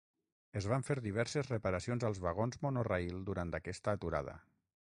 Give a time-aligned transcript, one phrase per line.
[0.59, 4.35] Es van fer diverses reparacions als vagons monorail durant aquesta aturada.